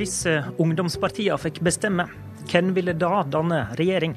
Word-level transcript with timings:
Hvis 0.00 0.22
ungdomspartiene 0.56 1.36
fikk 1.36 1.58
bestemme, 1.60 2.06
hvem 2.48 2.70
ville 2.72 2.94
da 2.96 3.18
danne 3.28 3.58
regjering? 3.76 4.14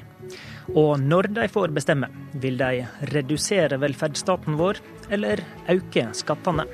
Og 0.72 0.94
når 0.96 1.28
de 1.36 1.44
får 1.52 1.74
bestemme, 1.76 2.08
vil 2.40 2.56
de 2.56 2.86
redusere 3.10 3.76
velferdsstaten 3.82 4.56
vår, 4.56 4.80
eller 5.12 5.42
øke 5.68 6.06
skattene? 6.16 6.64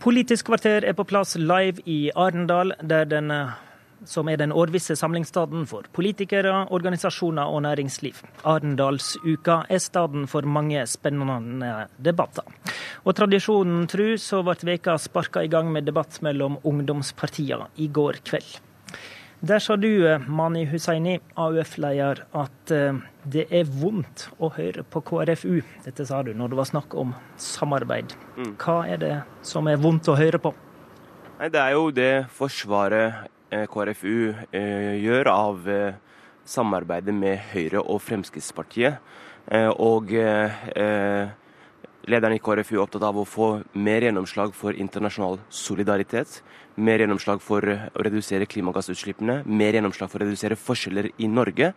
Politisk 0.00 0.48
kvarter 0.48 0.88
er 0.88 0.96
på 0.96 1.04
plass 1.04 1.36
live 1.36 1.84
i 1.84 2.08
Arendal, 2.16 2.72
der 2.80 3.04
den 3.12 3.28
som 4.08 4.28
er 4.28 4.38
den 4.40 4.52
årvisse 4.52 4.96
samlingsstaden 4.98 5.66
for 5.68 5.86
politikere, 5.94 6.66
organisasjoner 6.74 7.50
og 7.50 7.64
næringsliv. 7.66 8.20
Arendalsuka 8.44 9.62
er 9.68 9.82
staden 9.82 10.28
for 10.30 10.46
mange 10.46 10.84
spennende 10.90 11.88
debatter. 11.96 12.46
Og 13.04 13.16
tradisjonen 13.16 13.88
tru 13.90 14.14
så 14.20 14.42
ble 14.46 14.74
veka 14.74 14.98
sparka 15.00 15.44
i 15.44 15.50
gang 15.52 15.72
med 15.72 15.88
debatt 15.88 16.20
mellom 16.24 16.60
ungdomspartiene 16.64 17.70
i 17.76 17.88
går 17.88 18.22
kveld. 18.24 18.60
Der 19.44 19.60
sa 19.60 19.74
du, 19.76 19.90
Mani 20.26 20.62
Hussaini, 20.70 21.18
AUF-leder, 21.36 22.22
at 22.32 22.70
eh, 22.72 22.96
det 23.28 23.44
er 23.52 23.68
vondt 23.68 24.30
å 24.40 24.48
høre 24.54 24.86
på 24.88 25.02
KrFU. 25.04 25.58
Dette 25.84 26.06
sa 26.08 26.22
du 26.24 26.32
når 26.32 26.54
det 26.54 26.60
var 26.62 26.70
snakk 26.70 26.96
om 26.96 27.12
samarbeid. 27.36 28.14
Mm. 28.38 28.54
Hva 28.62 28.78
er 28.88 29.02
det 29.02 29.14
som 29.44 29.68
er 29.68 29.82
vondt 29.82 30.08
å 30.08 30.16
høre 30.16 30.40
på? 30.40 30.54
Nei, 31.36 31.50
Det 31.52 31.60
er 31.60 31.76
jo 31.76 31.90
det 31.92 32.12
Forsvaret 32.32 33.28
Eh, 33.28 33.33
KrFU 33.70 34.34
eh, 34.52 34.94
gjør 35.02 35.30
av 35.32 35.68
eh, 35.70 35.94
samarbeidet 36.48 37.14
med 37.14 37.38
Høyre 37.52 37.82
og 37.82 38.02
Fremskrittspartiet. 38.04 38.98
Og 39.76 40.08
lederen 42.08 42.32
i 42.32 42.40
KrFU 42.40 42.78
er 42.78 42.80
opptatt 42.80 43.04
av 43.04 43.18
å 43.20 43.26
få 43.28 43.48
mer 43.76 44.06
gjennomslag 44.06 44.54
for 44.56 44.72
internasjonal 44.72 45.36
solidaritet. 45.52 46.38
Mer 46.80 47.04
gjennomslag 47.04 47.42
for 47.44 47.60
å 47.68 48.06
redusere 48.06 48.48
klimagassutslippene. 48.48 49.42
Mer 49.44 49.76
gjennomslag 49.76 50.08
for 50.12 50.24
å 50.24 50.24
redusere 50.24 50.56
forskjeller 50.56 51.10
i 51.20 51.28
Norge. 51.28 51.74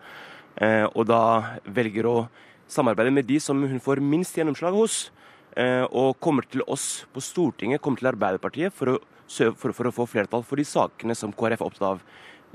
Og 0.95 1.03
da 1.11 1.21
velger 1.67 2.07
å 2.07 2.15
samarbeide 2.71 3.11
med 3.19 3.27
de 3.27 3.39
som 3.43 3.59
hun 3.67 3.83
får 3.83 3.99
minst 3.99 4.39
gjennomslag 4.39 4.79
hos. 4.79 5.09
Og 5.57 6.19
kommer 6.21 6.45
til 6.45 6.61
oss 6.69 7.07
på 7.09 7.21
Stortinget, 7.23 7.81
kommer 7.81 7.97
til 7.97 8.11
Arbeiderpartiet 8.11 8.75
for 8.77 8.91
å 8.91 8.97
for, 9.27 9.73
for, 9.75 9.87
å 9.87 9.93
få 9.93 10.07
flertall 10.07 10.43
for 10.47 10.59
de 10.59 10.65
sakene 10.67 11.15
som 11.15 11.33
KrF 11.35 11.61
er 11.61 11.67
opptatt 11.67 11.87
av. 11.87 12.03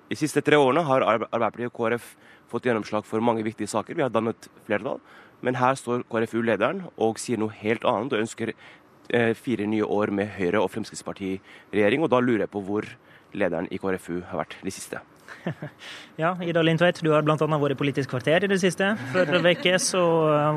De 0.09 0.17
siste 0.17 0.43
tre 0.45 0.57
årene 0.57 0.85
har 0.89 1.05
Arbeiderpartiet 1.05 1.71
og 1.71 1.77
KrF 1.77 2.15
fått 2.53 2.69
gjennomslag 2.69 3.07
for 3.09 3.25
mange 3.25 3.45
viktige 3.45 3.71
saker. 3.71 3.97
Vi 3.97 4.05
har 4.05 4.13
dannet 4.13 4.49
flertall. 4.67 5.01
Men 5.43 5.59
her 5.59 5.77
står 5.79 6.05
KrFU-lederen 6.11 6.85
og 6.97 7.21
sier 7.21 7.41
noe 7.41 7.55
helt 7.63 7.85
annet 7.89 8.15
og 8.15 8.23
ønsker 8.23 8.53
eh, 8.53 9.33
fire 9.35 9.67
nye 9.67 9.87
år 9.87 10.13
med 10.15 10.31
Høyre- 10.37 10.63
og 10.63 10.71
Fremskrittsparti-regjering. 10.75 12.05
Og 12.05 12.13
da 12.13 12.23
lurer 12.23 12.47
jeg 12.47 12.55
på 12.55 12.63
hvor 12.69 12.87
lederen 13.35 13.71
i 13.73 13.81
KrFU 13.83 14.23
har 14.31 14.45
vært 14.45 14.61
de 14.63 14.75
siste. 14.75 15.03
Ja, 16.21 16.37
Ida 16.45 16.63
Lindtveit, 16.63 17.01
du 17.01 17.11
har 17.15 17.25
bl.a. 17.25 17.37
vært 17.37 17.75
i 17.75 17.79
Politisk 17.79 18.11
kvarter 18.13 18.45
i 18.45 18.51
det 18.51 18.59
siste. 18.63 18.93
Forrige 19.15 19.55
uke 19.57 19.79
så 19.81 20.03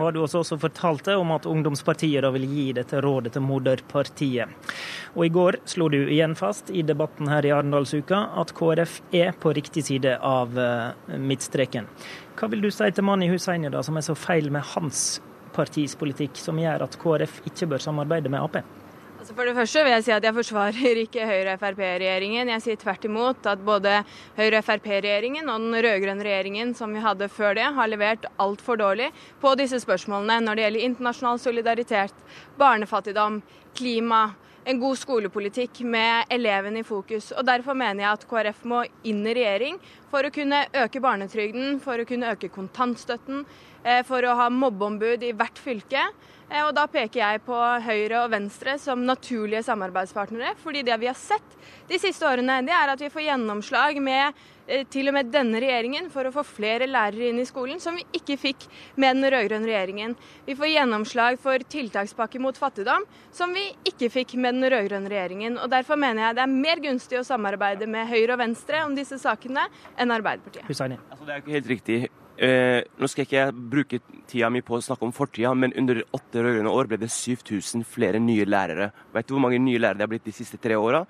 var 0.01 0.13
du 0.13 0.19
også, 0.21 0.41
også 0.43 0.57
fortalte 0.61 1.15
om 1.17 1.31
at 1.35 1.47
ungdomspartiet 1.49 2.25
da 2.25 2.31
vil 2.35 2.45
gi 2.49 2.65
dette 2.75 2.99
rådet 3.03 3.33
til 3.35 3.45
moderpartiet. 3.45 4.73
Og 5.15 5.25
i 5.27 5.31
går 5.33 5.59
slo 5.69 5.87
du 5.91 6.01
igjen 6.03 6.35
fast 6.37 6.69
i 6.69 6.83
debatten 6.85 7.31
her 7.31 7.47
i 7.47 7.53
Arendalsuka 7.55 8.21
at 8.41 8.51
KrF 8.57 8.99
er 9.15 9.31
på 9.39 9.55
riktig 9.55 9.85
side 9.87 10.17
av 10.19 10.59
eh, 10.59 11.17
midtstreken. 11.17 11.87
Hva 12.35 12.51
vil 12.51 12.65
du 12.65 12.71
si 12.73 12.91
til 12.91 13.07
Mani 13.07 13.31
Hussaini, 13.31 13.71
da, 13.71 13.83
som 13.85 13.95
er 13.95 14.05
så 14.05 14.17
feil 14.19 14.51
med 14.51 14.67
hans 14.75 15.21
partis 15.55 15.95
politikk, 15.95 16.35
som 16.41 16.59
gjør 16.59 16.83
at 16.83 16.99
KrF 16.99 17.39
ikke 17.47 17.71
bør 17.71 17.87
samarbeide 17.87 18.31
med 18.33 18.43
Ap? 18.43 18.84
Altså 19.25 19.39
for 19.39 19.49
det 19.49 19.55
første 19.57 19.81
vil 19.81 19.89
jeg 19.89 20.03
si 20.05 20.11
at 20.13 20.25
jeg 20.27 20.35
forsvarer 20.37 20.97
ikke 21.01 21.23
Høyre-Frp-regjeringen. 21.25 22.51
Jeg 22.53 22.61
sier 22.61 22.77
tvert 22.77 23.07
imot 23.09 23.47
at 23.49 23.63
både 23.65 24.03
Høyre-Frp-regjeringen 24.35 25.49
og 25.49 25.63
den 25.63 25.79
rød-grønne 25.81 26.27
regjeringen 26.27 26.75
som 26.77 26.93
vi 26.93 27.01
hadde 27.01 27.25
før 27.33 27.57
det, 27.57 27.63
har 27.73 27.89
levert 27.89 28.27
altfor 28.37 28.77
dårlig 28.77 29.07
på 29.41 29.55
disse 29.57 29.79
spørsmålene 29.81 30.43
når 30.45 30.59
det 30.59 30.65
gjelder 30.67 30.85
internasjonal 30.91 31.41
solidaritet, 31.41 32.21
barnefattigdom, 32.61 33.41
klima, 33.73 34.21
en 34.61 34.83
god 34.83 35.01
skolepolitikk 35.01 35.81
med 35.89 36.29
elevene 36.37 36.83
i 36.83 36.85
fokus. 36.85 37.31
Og 37.33 37.49
Derfor 37.49 37.73
mener 37.81 38.05
jeg 38.05 38.19
at 38.19 38.29
KrF 38.29 38.61
må 38.69 38.83
inn 39.09 39.25
i 39.25 39.33
regjering 39.39 39.81
for 40.13 40.21
å 40.21 40.33
kunne 40.37 40.67
øke 40.85 41.01
barnetrygden, 41.01 41.81
for 41.81 41.97
å 41.97 42.05
kunne 42.05 42.29
øke 42.37 42.53
kontantstøtten, 42.53 43.41
eh, 43.81 44.05
for 44.05 44.21
å 44.21 44.37
ha 44.37 44.51
mobbeombud 44.53 45.25
i 45.25 45.33
hvert 45.33 45.57
fylke. 45.57 46.11
Eh, 46.49 46.61
og 46.61 46.73
Da 46.77 46.85
peker 46.91 47.21
jeg 47.21 47.41
på 47.45 47.57
Høyre 47.85 48.23
og 48.23 48.33
Venstre 48.33 48.77
som 48.81 49.05
naturlige 49.05 49.63
samarbeidspartnere. 49.65 50.55
fordi 50.57 50.83
det 50.83 50.99
vi 50.99 51.07
har 51.07 51.15
sett 51.15 51.41
de 51.87 51.97
siste 51.99 52.25
årene, 52.25 52.65
det 52.65 52.73
er 52.73 52.89
at 52.89 52.99
vi 52.99 53.09
får 53.09 53.25
gjennomslag 53.25 54.01
med 54.01 54.33
eh, 54.67 54.83
til 54.85 55.07
og 55.07 55.13
med 55.13 55.31
denne 55.31 55.59
regjeringen 55.59 56.09
for 56.09 56.25
å 56.25 56.31
få 56.31 56.43
flere 56.43 56.85
lærere 56.87 57.29
inn 57.29 57.39
i 57.39 57.45
skolen, 57.45 57.79
som 57.79 57.95
vi 57.95 58.05
ikke 58.13 58.37
fikk 58.37 58.67
med 58.95 59.17
den 59.17 59.31
rød-grønne 59.31 59.65
regjeringen. 59.65 60.15
Vi 60.45 60.55
får 60.55 60.73
gjennomslag 60.73 61.39
for 61.39 61.57
tiltakspakke 61.57 62.39
mot 62.39 62.57
fattigdom, 62.57 63.05
som 63.31 63.53
vi 63.53 63.65
ikke 63.85 64.09
fikk 64.09 64.35
med 64.35 64.55
den 64.55 64.69
rød-grønne 64.69 65.09
regjeringen. 65.09 65.57
Og 65.57 65.69
Derfor 65.69 65.95
mener 65.97 66.27
jeg 66.27 66.35
det 66.35 66.45
er 66.45 66.53
mer 66.53 66.77
gunstig 66.81 67.19
å 67.19 67.25
samarbeide 67.25 67.87
med 67.87 68.07
Høyre 68.07 68.37
og 68.37 68.39
Venstre 68.39 68.85
om 68.85 68.95
disse 68.95 69.17
sakene 69.21 69.65
enn 69.97 70.13
Arbeiderpartiet. 70.13 70.69
Altså, 70.69 71.25
det 71.25 71.33
er 71.33 71.41
ikke 71.41 71.57
helt 71.57 71.73
riktig. 71.73 72.24
Eh, 72.35 72.81
nå 72.99 73.07
skal 73.07 73.23
ikke 73.23 73.37
jeg 73.37 73.55
bruke 73.71 73.99
tida 74.27 74.49
mi 74.51 74.59
på 74.65 74.75
å 74.75 74.83
snakke 74.83 75.07
om 75.07 75.13
fortida, 75.15 75.53
men 75.55 75.71
under 75.79 76.01
åtte 76.15 76.43
rød-grønne 76.43 76.73
år 76.73 76.89
ble 76.91 76.99
det 76.99 77.11
7000 77.13 77.85
flere 77.87 78.19
nye 78.19 78.43
lærere. 78.47 78.89
Vet 79.15 79.29
du 79.29 79.35
hvor 79.35 79.45
mange 79.45 79.61
nye 79.63 79.79
lærere 79.79 80.01
det 80.01 80.03
har 80.03 80.11
blitt 80.11 80.27
de 80.27 80.35
siste 80.35 80.59
tre 80.59 80.75
åra? 80.75 81.05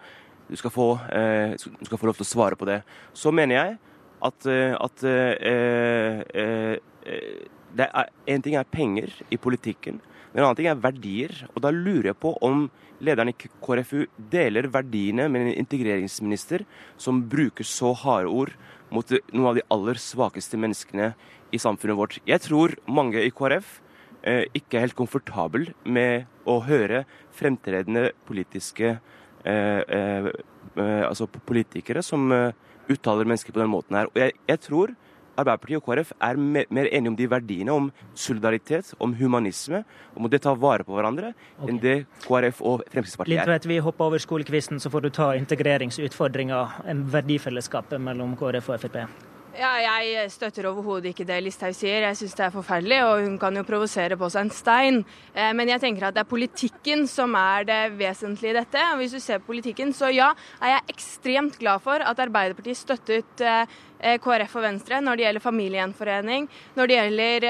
Du, 0.46 0.54
eh, 0.54 1.56
du 1.58 1.86
skal 1.90 1.98
få 1.98 2.06
lov 2.06 2.20
til 2.20 2.28
å 2.28 2.30
svare 2.30 2.60
på 2.60 2.68
det. 2.70 2.84
Så 3.18 3.34
mener 3.34 3.56
jeg 3.56 3.78
at, 4.22 4.46
eh, 4.46 4.76
at 4.78 5.04
eh, 5.04 6.22
eh, 6.30 6.78
det 7.76 7.88
er, 7.90 8.12
En 8.28 8.42
ting 8.42 8.56
er 8.56 8.70
penger 8.70 9.10
i 9.30 9.38
politikken, 9.38 10.00
men 10.32 10.42
en 10.42 10.46
annen 10.46 10.60
ting 10.60 10.70
er 10.70 10.82
verdier. 10.82 11.34
Og 11.56 11.62
da 11.66 11.74
lurer 11.74 12.12
jeg 12.12 12.20
på 12.22 12.38
om 12.46 12.68
lederen 13.02 13.34
i 13.34 13.36
KrFU 13.36 14.06
deler 14.32 14.70
verdiene 14.72 15.28
med 15.32 15.42
en 15.42 15.58
integreringsminister 15.66 16.64
som 16.98 17.24
bruker 17.30 17.68
så 17.68 17.94
harde 17.98 18.32
ord 18.32 18.54
mot 18.94 19.16
noen 19.34 19.50
av 19.50 19.58
de 19.58 19.66
aller 19.74 20.00
svakeste 20.02 20.60
menneskene 20.60 21.14
i 21.54 21.62
samfunnet 21.62 21.98
vårt. 21.98 22.20
Jeg 22.28 22.44
tror 22.46 22.76
mange 22.88 23.22
i 23.24 23.32
KrF 23.34 23.80
eh, 24.26 24.46
ikke 24.58 24.78
er 24.78 24.88
helt 24.88 24.98
komfortabel 24.98 25.70
med 25.84 26.30
å 26.46 26.60
høre 26.66 27.06
fremtredende 27.36 28.12
politiske 28.28 28.98
eh, 29.46 29.82
eh, 29.82 30.30
eh 30.76 31.04
altså 31.06 31.28
politikere 31.28 32.04
som 32.04 32.32
eh, 32.32 32.52
uttaler 32.90 33.26
mennesker 33.26 33.54
på 33.54 33.62
den 33.62 33.72
måten 33.72 33.98
her. 33.98 34.10
Og 34.12 34.20
jeg, 34.20 34.36
jeg 34.48 34.62
tror 34.68 34.96
Arbeiderpartiet 35.36 35.82
og 35.82 35.86
KrF 35.88 36.14
er 36.24 36.40
mer 36.40 36.90
enige 36.90 37.12
om 37.12 37.20
de 37.20 37.30
verdiene, 37.30 37.76
om 37.76 37.92
solidaritet, 38.16 38.94
om 39.00 39.14
humanisme, 39.20 39.84
om 40.16 40.28
å 40.28 40.32
ta 40.38 40.56
vare 40.56 40.88
på 40.88 40.96
hverandre, 40.96 41.34
okay. 41.58 41.70
enn 41.70 41.82
det 41.84 41.96
KrF 42.26 42.64
og 42.64 42.84
Fremskrittspartiet 42.94 43.44
er. 43.44 43.54
Litt, 43.54 43.70
vi 43.70 43.82
hopper 43.84 44.12
over 44.12 44.22
skolekvisten, 44.24 44.80
så 44.80 44.92
får 44.94 45.08
du 45.08 45.14
ta 45.20 45.32
integreringsutfordringa, 45.38 46.66
verdifellesskapet 47.16 48.02
mellom 48.02 48.38
KrF 48.40 48.72
og 48.74 48.86
Frp. 48.86 49.34
Ja, 49.56 49.70
jeg 50.04 50.32
støtter 50.34 50.66
overhodet 50.68 51.14
ikke 51.14 51.24
det 51.28 51.38
Listhaug 51.46 51.72
sier. 51.78 52.04
Jeg 52.04 52.18
syns 52.20 52.34
det 52.36 52.44
er 52.44 52.52
forferdelig, 52.52 52.98
og 53.08 53.22
hun 53.24 53.38
kan 53.40 53.56
jo 53.56 53.62
provosere 53.64 54.18
på 54.20 54.28
seg 54.34 54.44
en 54.44 54.52
stein. 54.52 54.98
Eh, 55.32 55.54
men 55.56 55.70
jeg 55.72 55.80
tenker 55.80 56.10
at 56.10 56.18
det 56.18 56.26
er 56.26 56.28
politikken 56.28 57.06
som 57.08 57.38
er 57.40 57.64
det 57.70 57.78
vesentlige 57.96 58.52
i 58.52 58.58
dette. 58.58 58.84
Og 58.92 59.00
hvis 59.00 59.16
du 59.16 59.22
ser 59.24 59.40
på 59.40 59.54
politikken, 59.54 59.94
så 59.96 60.10
ja, 60.12 60.34
er 60.60 60.74
jeg 60.74 60.98
ekstremt 60.98 61.56
glad 61.62 61.80
for 61.86 62.04
at 62.04 62.20
Arbeiderpartiet 62.26 62.82
støttet 62.82 63.44
eh, 63.48 63.78
eh, 64.02 64.18
KrF 64.20 64.58
og 64.60 64.66
Venstre 64.66 65.00
når 65.00 65.22
det 65.22 65.28
gjelder 65.30 65.48
familiegjenforening, 65.48 66.52
når 66.76 66.92
det 66.92 66.98
gjelder 67.00 67.50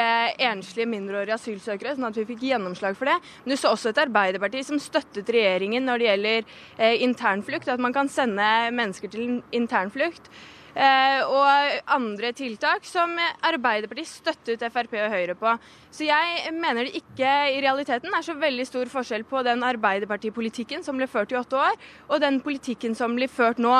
enslige 0.51 0.91
mindreårige 0.93 1.39
asylsøkere, 1.39 1.95
sånn 1.97 2.11
at 2.11 2.19
vi 2.21 2.27
fikk 2.29 2.45
gjennomslag 2.51 2.99
for 2.99 3.09
det. 3.09 3.15
Men 3.41 3.55
du 3.55 3.57
så 3.57 3.73
også 3.73 3.95
et 3.95 4.03
Arbeiderparti 4.05 4.61
som 4.67 4.83
støttet 4.83 5.33
regjeringen 5.33 5.89
når 5.89 6.03
det 6.03 6.11
gjelder 6.11 6.99
internflukt, 7.01 7.73
at 7.73 7.81
man 7.81 7.97
kan 7.97 8.13
sende 8.13 8.51
mennesker 8.77 9.09
til 9.09 9.39
internflukt. 9.57 10.29
Eh, 10.75 11.21
og 11.23 11.91
andre 11.95 12.33
tiltak 12.35 12.83
som 12.83 13.13
Arbeiderpartiet 13.47 14.09
støttet 14.11 14.65
Frp 14.73 14.97
og 14.99 15.13
Høyre 15.13 15.35
på. 15.39 15.53
Så 15.87 16.03
jeg 16.09 16.51
mener 16.51 16.83
det 16.83 16.99
ikke 16.99 17.29
i 17.53 17.61
realiteten 17.63 18.11
er 18.11 18.25
så 18.25 18.35
veldig 18.35 18.65
stor 18.67 18.91
forskjell 18.91 19.23
på 19.29 19.43
den 19.47 19.63
Arbeiderpartipolitikken 19.63 20.83
som 20.83 20.99
ble 20.99 21.07
ført 21.07 21.31
i 21.31 21.39
åtte 21.39 21.61
år, 21.61 21.79
og 22.09 22.19
den 22.19 22.41
politikken 22.43 22.97
som 22.97 23.15
blir 23.15 23.31
ført 23.31 23.61
nå. 23.63 23.77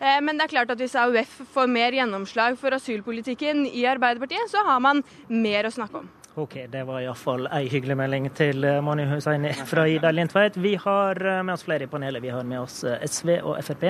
Eh, 0.00 0.20
men 0.24 0.40
det 0.40 0.46
er 0.46 0.54
klart 0.54 0.72
at 0.72 0.80
hvis 0.80 0.96
AUF 0.96 1.42
får 1.52 1.68
mer 1.68 1.98
gjennomslag 1.98 2.56
for 2.60 2.72
asylpolitikken 2.72 3.66
i 3.68 3.84
Arbeiderpartiet, 3.90 4.48
så 4.48 4.64
har 4.64 4.80
man 4.80 5.04
mer 5.28 5.68
å 5.68 5.74
snakke 5.76 6.00
om. 6.00 6.08
Ok, 6.34 6.66
det 6.70 6.84
var 6.86 7.00
iallfall 7.02 7.48
ei 7.50 7.64
hyggelig 7.66 7.96
melding 7.98 8.28
til 8.38 8.62
eh, 8.62 8.76
Mani 8.86 9.02
Hussaini 9.10 9.50
fra 9.66 9.82
Ida 9.90 10.12
Lindtveit. 10.14 10.54
Vi 10.62 10.76
har 10.78 11.18
eh, 11.26 11.40
med 11.42 11.56
oss 11.56 11.64
flere 11.66 11.88
i 11.88 11.90
panelet. 11.90 12.22
Vi 12.22 12.30
har 12.30 12.44
med 12.46 12.60
oss 12.60 12.84
eh, 12.86 13.02
SV 13.02 13.32
og 13.40 13.56
Frp. 13.66 13.88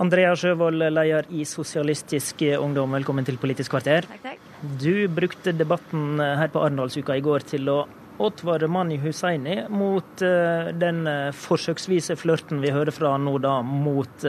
Andrea 0.00 0.30
Sjøvold, 0.32 0.86
leder 0.88 1.28
i 1.28 1.44
Sosialistisk 1.44 2.40
Ungdom, 2.56 2.96
velkommen 2.96 3.28
til 3.28 3.36
Politisk 3.42 3.74
kvarter. 3.74 4.08
Takk, 4.08 4.22
takk. 4.24 4.46
Du 4.80 5.04
brukte 5.12 5.52
debatten 5.52 6.16
her 6.18 6.48
på 6.54 6.62
Arendalsuka 6.64 7.18
i 7.18 7.24
går 7.26 7.44
til 7.52 7.68
å 7.68 7.82
advare 8.24 8.70
Mani 8.72 8.96
Hussaini 9.02 9.60
mot 9.68 10.24
den 10.24 11.04
forsøksvise 11.36 12.16
flørten 12.18 12.64
vi 12.64 12.72
hører 12.74 12.96
fra 12.96 13.12
nå 13.20 13.36
da, 13.44 13.60
mot 13.62 14.24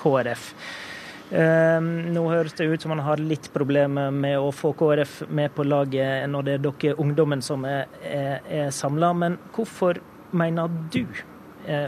KrF. 0.00 0.46
Nå 1.30 2.22
høres 2.26 2.56
det 2.58 2.66
ut 2.66 2.82
som 2.82 2.90
man 2.90 3.04
har 3.06 3.20
litt 3.22 3.46
problemer 3.54 4.10
med 4.10 4.34
å 4.42 4.48
få 4.50 4.72
KrF 4.74 5.20
med 5.30 5.52
på 5.54 5.62
laget 5.62 6.26
når 6.30 6.46
det 6.46 6.56
er 6.56 6.64
dere 6.64 6.96
ungdommen 6.98 7.44
som 7.44 7.62
er, 7.68 7.86
er, 8.02 8.40
er 8.50 8.72
samla. 8.74 9.12
Men 9.14 9.38
hvorfor 9.54 10.00
mener 10.34 10.72
du 10.90 11.04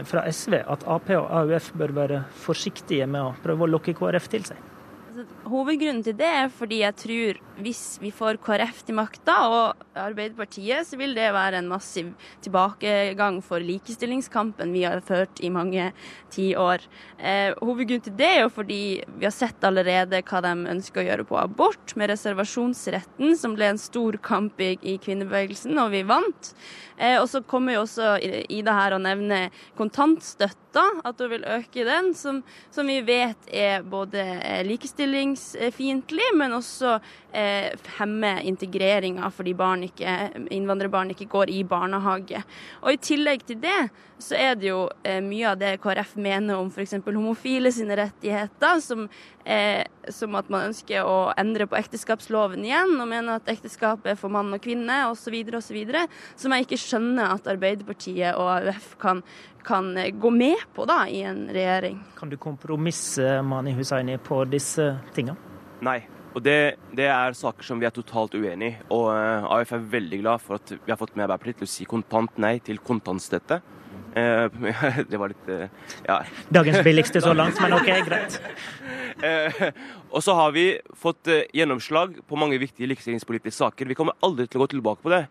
fra 0.07 0.23
SV 0.31 0.61
at 0.63 0.85
Ap 0.87 1.11
og 1.17 1.27
AUF 1.41 1.73
bør 1.75 1.95
være 1.97 2.21
forsiktige 2.45 3.09
med 3.09 3.33
å 3.33 3.33
prøve 3.43 3.67
å 3.67 3.73
lokke 3.73 3.95
KrF 3.97 4.31
til 4.31 4.47
seg? 4.47 4.72
Hovedgrunnen 5.43 6.03
til 6.05 6.15
det 6.15 6.27
er 6.27 6.51
fordi 6.55 6.77
jeg 6.79 6.95
tror 6.95 7.39
hvis 7.63 7.81
vi 7.99 8.13
får 8.15 8.37
KrF 8.43 8.79
til 8.87 8.95
makta 8.95 9.33
og 9.51 9.81
Arbeiderpartiet, 9.99 10.87
så 10.87 10.97
vil 10.97 11.11
det 11.17 11.27
være 11.35 11.59
en 11.59 11.67
massiv 11.67 12.13
tilbakegang 12.45 13.41
for 13.43 13.63
likestillingskampen 13.63 14.71
vi 14.73 14.85
har 14.87 15.03
ført 15.03 15.41
i 15.43 15.51
mange 15.53 15.89
tiår. 16.33 16.87
Eh, 17.19 17.51
hovedgrunnen 17.59 18.05
til 18.07 18.15
det 18.17 18.29
er 18.29 18.41
jo 18.45 18.53
fordi 18.55 18.79
vi 19.17 19.27
har 19.27 19.35
sett 19.35 19.67
allerede 19.67 20.23
hva 20.23 20.43
de 20.47 20.55
ønsker 20.73 21.03
å 21.03 21.07
gjøre 21.09 21.27
på 21.27 21.39
abort, 21.43 21.95
med 21.99 22.13
reservasjonsretten, 22.13 23.35
som 23.37 23.57
ble 23.57 23.73
en 23.73 23.81
stor 23.81 24.17
kamp 24.23 24.63
i, 24.63 24.73
i 24.79 24.97
kvinnebevegelsen, 25.03 25.75
og 25.83 25.91
vi 25.93 26.05
vant. 26.07 26.53
Eh, 26.95 27.19
og 27.19 27.27
så 27.29 27.43
kommer 27.43 27.75
jo 27.75 27.83
også 27.83 28.15
Ida 28.23 28.79
her 28.79 28.95
og 28.95 29.03
nevner 29.03 29.51
kontantstøtte 29.77 30.62
at 30.81 31.19
hun 31.21 31.29
vil 31.29 31.45
øke 31.45 31.85
den, 31.85 32.13
som, 32.17 32.41
som 32.71 32.87
vi 32.87 32.99
vet 33.05 33.49
er 33.51 33.83
både 33.85 34.23
likestillingsfiendtlig, 34.65 36.31
men 36.39 36.55
også 36.57 36.95
eh, 37.33 37.69
hemmer 37.99 38.41
integreringa 38.41 39.29
fordi 39.29 39.53
ikke, 39.85 40.31
innvandrerbarn 40.51 41.11
ikke 41.11 41.29
går 41.29 41.49
i 41.49 41.63
barnehage. 41.63 42.43
Og 42.81 42.93
I 42.93 42.97
tillegg 42.97 43.45
til 43.45 43.61
det 43.61 43.89
så 44.23 44.37
er 44.39 44.55
det 44.55 44.69
jo 44.69 44.85
eh, 45.03 45.19
mye 45.23 45.49
av 45.51 45.59
det 45.59 45.77
KrF 45.83 46.15
mener 46.15 46.55
om 46.57 46.69
f.eks. 46.71 46.95
homofile 47.05 47.71
sine 47.71 47.97
rettigheter, 47.99 48.79
som, 48.79 49.09
eh, 49.45 49.83
som, 50.11 50.35
at 50.35 50.49
man 50.51 50.69
ønsker 50.69 51.05
å 51.07 51.31
endre 51.39 51.67
på 51.69 51.77
ekteskapsloven 51.79 52.65
igjen, 52.65 52.95
og 52.99 53.09
mener 53.09 53.39
at 53.39 53.51
ekteskapet 53.51 54.13
er 54.13 54.19
for 54.19 54.33
mann 54.33 54.53
og 54.55 54.63
kvinne 54.63 55.03
osv., 55.11 55.35
osv., 55.59 55.79
som 56.39 56.55
jeg 56.55 56.67
ikke 56.67 56.81
skjønner 56.81 57.35
at 57.35 57.49
Arbeiderpartiet 57.53 58.39
og 58.39 58.49
AUF 58.57 58.93
kan, 59.01 59.23
kan 59.65 59.93
eh, 59.99 60.11
gå 60.15 60.31
med 60.33 60.65
på 60.75 60.87
da, 60.89 61.03
i 61.07 61.23
en 61.27 61.45
regjering. 61.53 62.01
Kan 62.17 62.33
du 62.33 62.39
kompromisse 62.41 63.39
Mani 63.45 63.75
Hussaini 63.77 64.17
på 64.21 64.43
disse 64.49 64.93
tingene? 65.15 65.39
Nei. 65.83 66.01
Og 66.33 66.41
det, 66.41 66.79
det, 66.97 67.05
er 67.13 67.35
saker 67.37 67.65
som 67.67 67.77
vi 67.77 67.85
er 67.85 67.93
totalt 67.93 68.33
uenig 68.33 68.71
i. 68.71 68.77
Og 68.95 69.11
uh, 69.13 69.45
AUF 69.53 69.75
er 69.75 69.83
veldig 69.91 70.19
glad 70.23 70.41
for 70.41 70.57
at 70.57 70.73
vi 70.73 70.89
har 70.89 70.97
fått 70.97 71.13
med 71.13 71.27
Arbeiderpartiet 71.27 71.61
til 71.61 71.69
å 71.69 71.73
si 71.75 71.85
kontant 71.89 72.39
nei 72.41 72.55
til 72.65 72.81
kontantstøtte. 72.81 73.59
Uh, 74.13 74.45
det 75.09 75.17
var 75.17 75.31
litt 75.31 75.47
uh, 75.49 75.65
ja. 76.05 76.19
Dagens 76.53 76.83
billigste 76.85 77.21
så 77.23 77.33
langt, 77.33 77.57
men 77.61 77.73
OK, 77.73 77.89
greit. 78.09 78.37
og 80.13 80.21
så 80.25 80.35
har 80.37 80.53
vi 80.53 80.65
fått 80.99 81.29
gjennomslag 81.53 82.19
på 82.27 82.37
mange 82.37 82.57
viktige 82.61 82.89
likestillingspolitiske 82.91 83.57
saker. 83.57 83.89
Vi 83.89 83.97
kommer 83.97 84.17
aldri 84.25 84.47
til 84.47 84.59
å 84.59 84.65
gå 84.65 84.73
tilbake 84.73 85.05
på 85.05 85.13
det. 85.13 85.21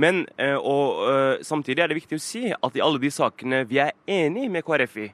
Men 0.00 0.22
og, 0.62 1.02
samtidig 1.44 1.82
er 1.82 1.90
det 1.90 1.98
viktig 1.98 2.18
å 2.18 2.22
si 2.22 2.44
at 2.54 2.78
i 2.78 2.82
alle 2.84 3.02
de 3.02 3.10
sakene 3.12 3.64
vi 3.68 3.80
er 3.82 3.92
enig 4.08 4.46
med 4.50 4.64
KrF 4.64 4.94
i, 5.04 5.08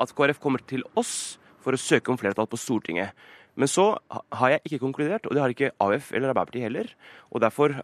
at 0.00 0.14
KrF 0.16 0.40
kommer 0.42 0.64
til 0.66 0.82
oss 0.98 1.38
for 1.62 1.76
å 1.76 1.80
søke 1.80 2.10
om 2.10 2.18
flertall 2.18 2.48
på 2.50 2.58
Stortinget. 2.58 3.12
Men 3.58 3.70
så 3.70 3.90
har 4.08 4.54
jeg 4.54 4.64
ikke 4.64 4.82
konkludert, 4.86 5.28
og 5.28 5.36
det 5.36 5.44
har 5.44 5.54
ikke 5.54 5.74
AUF 5.78 6.10
eller 6.14 6.32
Arbeiderpartiet 6.32 6.66
heller. 6.70 6.90
Og 7.30 7.44
derfor 7.44 7.76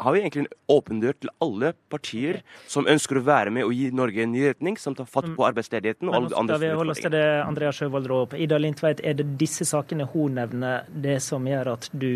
har 0.00 0.14
vi 0.14 0.22
egentlig 0.22 0.46
en 0.46 0.52
åpen 0.72 1.00
dør 1.02 1.16
til 1.20 1.32
alle 1.44 1.72
partier 1.92 2.40
som 2.70 2.88
ønsker 2.88 3.20
å 3.20 3.24
være 3.26 3.52
med 3.54 3.66
og 3.68 3.74
gi 3.76 3.90
Norge 3.94 4.24
en 4.24 4.32
ny 4.32 4.46
retning, 4.48 4.78
som 4.80 4.96
tar 4.96 5.08
fatt 5.08 5.28
på 5.28 5.36
mm. 5.36 5.46
arbeidsledigheten 5.50 6.10
og 6.10 6.16
alle 6.16 6.30
andre 6.42 6.56
utfordringer. 6.56 7.12
det 7.14 7.26
Andrea 7.44 7.74
Sjøvold. 7.76 8.34
Ida 8.40 8.58
Lindtveit, 8.60 9.02
er 9.04 9.18
det 9.20 9.28
disse 9.40 9.66
sakene 9.68 10.08
hun 10.14 10.38
nevner, 10.40 10.88
det 10.90 11.20
som 11.24 11.46
gjør 11.46 11.74
at 11.76 11.90
du 11.92 12.10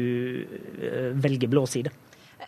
uh, 0.44 1.12
velger 1.24 1.52
blå 1.52 1.66
side? 1.70 1.92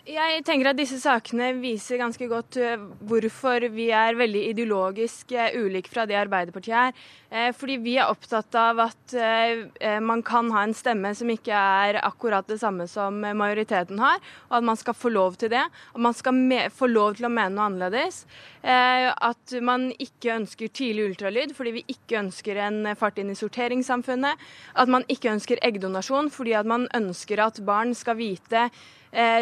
Jeg 0.07 0.43
tenker 0.47 0.71
at 0.71 0.79
disse 0.79 0.99
sakene 0.99 1.53
viser 1.61 2.01
ganske 2.01 2.27
godt 2.31 2.57
eh, 2.63 2.81
hvorfor 3.07 3.65
vi 3.75 3.89
er 3.95 4.17
veldig 4.19 4.43
ideologisk 4.53 5.33
eh, 5.35 5.55
ulike 5.59 5.91
fra 5.93 6.05
det 6.07 6.19
Arbeiderpartiet 6.19 6.77
er. 6.79 7.05
Eh, 7.31 7.49
fordi 7.55 7.77
vi 7.83 7.97
er 7.99 8.11
opptatt 8.11 8.55
av 8.59 8.83
at 8.87 9.15
man 10.03 10.23
kan 10.27 10.49
ha 10.55 10.65
en 10.67 10.75
stemme 10.75 11.13
som 11.15 11.31
ikke 11.31 11.55
er 11.55 11.99
akkurat 12.03 12.47
det 12.51 12.59
samme 12.59 12.89
som 12.91 13.21
majoriteten 13.23 14.01
har, 14.03 14.19
og 14.49 14.57
at 14.59 14.67
man 14.67 14.79
skal 14.79 14.97
få 14.99 15.13
lov 15.15 15.37
til 15.39 15.53
det. 15.53 15.63
At 15.63 16.03
man 16.03 16.15
skal 16.17 16.41
få 16.75 16.89
lov 16.91 17.19
til 17.19 17.29
å 17.29 17.33
mene 17.33 17.55
noe 17.55 17.69
annerledes. 17.71 18.25
At 18.67 19.55
man 19.63 19.89
ikke 20.03 20.35
ønsker 20.41 20.73
tidlig 20.75 21.13
ultralyd 21.13 21.55
fordi 21.57 21.77
vi 21.79 21.85
ikke 21.95 22.19
ønsker 22.25 22.59
en 22.67 22.93
fart 22.99 23.21
inn 23.23 23.31
i 23.31 23.39
sorteringssamfunnet. 23.39 24.43
At 24.75 24.91
man 24.91 25.07
ikke 25.13 25.33
ønsker 25.37 25.63
eggdonasjon 25.67 26.33
fordi 26.35 26.57
at 26.59 26.69
man 26.69 26.91
ønsker 26.99 27.43
at 27.47 27.63
barn 27.67 27.95
skal 27.95 28.19
vite 28.19 28.67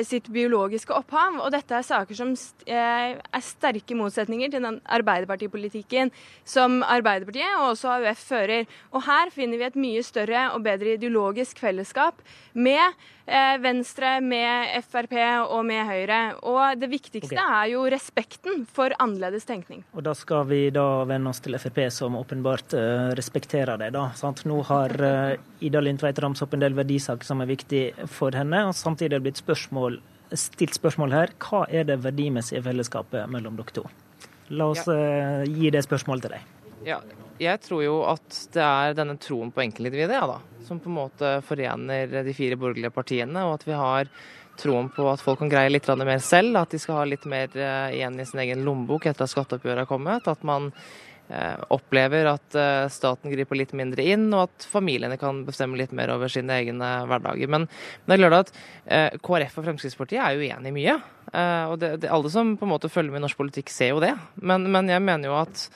sitt 0.07 0.29
biologiske 0.33 0.95
opphav. 0.95 1.41
Og 1.43 1.51
dette 1.55 1.75
er 1.75 1.87
saker 1.87 2.19
som 2.19 2.35
eh, 2.67 3.17
er 3.19 3.45
sterke 3.45 3.97
motsetninger 3.99 4.53
til 4.53 4.65
den 4.67 4.81
Arbeiderpartipolitikken 4.85 6.13
som 6.47 6.83
Arbeiderpartiet 6.87 7.59
og 7.59 7.73
også 7.73 7.97
AUF 7.99 8.23
fører. 8.29 8.71
Og 8.95 9.05
her 9.09 9.33
finner 9.35 9.61
vi 9.61 9.69
et 9.69 9.81
mye 9.87 10.05
større 10.07 10.49
og 10.55 10.65
bedre 10.67 10.95
ideologisk 10.99 11.63
fellesskap 11.65 12.23
med 12.55 12.95
Eh, 13.27 13.59
Venstre, 13.59 14.21
med 14.21 14.85
Frp 14.85 15.15
og 15.49 15.63
med 15.65 15.87
Høyre. 15.89 16.19
Og 16.45 16.77
det 16.77 16.91
viktigste 16.93 17.39
okay. 17.39 17.61
er 17.65 17.71
jo 17.73 17.87
respekten 17.89 18.67
for 18.69 18.93
annerledes 19.01 19.49
tenkning. 19.49 19.81
Og 19.97 20.05
da 20.05 20.13
skal 20.17 20.45
vi 20.51 20.67
da 20.75 21.07
venne 21.09 21.33
oss 21.33 21.41
til 21.45 21.57
Frp, 21.57 21.87
som 21.95 22.19
åpenbart 22.21 22.77
uh, 22.77 23.15
respekterer 23.17 23.81
det. 23.81 23.95
da. 23.97 24.11
Sant? 24.19 24.45
Nå 24.45 24.61
har 24.69 24.93
uh, 25.01 25.65
Ida 25.65 25.81
Lindtveit 25.81 26.21
ramset 26.21 26.45
opp 26.45 26.57
en 26.57 26.67
del 26.67 26.77
verdisaker 26.77 27.25
som 27.25 27.41
er 27.41 27.49
viktig 27.49 27.85
for 28.13 28.37
henne, 28.37 28.67
og 28.69 28.77
samtidig 28.77 29.15
er 29.15 29.23
det 29.23 29.29
blitt 29.31 29.41
spørsmål, 29.65 30.01
stilt 30.37 30.77
spørsmål 30.77 31.15
her. 31.17 31.35
Hva 31.43 31.65
er 31.69 31.89
det 31.89 32.01
verdimessige 32.05 32.63
fellesskapet 32.65 33.29
mellom 33.33 33.57
dere 33.59 33.75
to? 33.75 33.85
La 34.53 34.69
oss 34.73 34.85
ja. 34.87 35.43
gi 35.49 35.71
det 35.73 35.85
spørsmålet 35.87 36.27
til 36.27 36.35
deg. 36.37 36.51
Ja, 36.85 36.99
jeg 37.41 37.61
tror 37.65 37.83
jo 37.83 37.95
at 38.07 38.41
det 38.55 38.63
er 38.63 38.97
denne 38.99 39.17
troen 39.19 39.51
på 39.55 39.63
enkeltindividet 39.65 40.19
ja, 40.19 40.27
da, 40.29 40.65
som 40.67 40.81
på 40.83 40.91
en 40.91 40.99
måte 40.99 41.31
forener 41.47 42.13
de 42.13 42.35
fire 42.37 42.59
borgerlige 42.61 42.93
partiene, 42.95 43.47
og 43.49 43.57
at 43.57 43.65
vi 43.67 43.79
har 43.79 44.11
troen 44.61 44.91
på 44.93 45.07
at 45.11 45.23
folk 45.25 45.41
kan 45.41 45.51
greie 45.51 45.73
litt 45.73 45.89
mer 45.99 46.21
selv, 46.23 46.61
at 46.61 46.71
de 46.71 46.79
skal 46.79 47.01
ha 47.01 47.09
litt 47.09 47.25
mer 47.27 47.51
eh, 47.57 47.97
igjen 47.97 48.21
i 48.21 48.27
sin 48.29 48.45
egen 48.45 48.63
lommebok 48.67 49.09
etter 49.11 49.27
at 49.27 49.33
skatteoppgjøret 49.33 49.83
har 49.83 49.91
kommet. 49.91 50.29
At 50.31 50.45
man 50.47 50.71
eh, 50.71 50.85
opplever 51.75 52.29
at 52.35 52.59
eh, 52.59 52.85
staten 52.93 53.33
griper 53.33 53.59
litt 53.59 53.75
mindre 53.77 54.05
inn, 54.15 54.29
og 54.35 54.47
at 54.49 54.69
familiene 54.69 55.19
kan 55.21 55.43
bestemme 55.47 55.79
litt 55.81 55.95
mer 55.97 56.13
over 56.15 56.33
sine 56.33 56.61
egne 56.61 56.93
hverdager. 57.09 57.51
Men, 57.51 57.67
det 58.05 58.19
er 58.19 58.25
klart 58.27 58.53
at 58.53 59.21
KrF 59.25 59.59
og 59.59 59.69
Fremskrittspartiet 59.69 60.21
er 60.21 60.37
jo 60.37 60.45
uenig 60.45 60.71
i 60.71 60.77
mye. 60.77 61.01
og 61.71 61.79
det, 61.81 61.97
det, 62.05 62.13
Alle 62.13 62.31
som 62.31 62.55
på 62.61 62.69
en 62.69 62.75
måte 62.75 62.93
følger 62.93 63.15
med 63.15 63.23
i 63.23 63.27
norsk 63.27 63.41
politikk, 63.41 63.73
ser 63.73 63.95
jo 63.95 64.03
det. 64.05 64.13
Men, 64.41 64.69
men 64.71 64.93
jeg 64.93 65.03
mener 65.03 65.33
jo 65.33 65.39
at 65.41 65.69